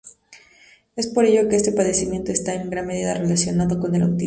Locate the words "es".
0.95-1.05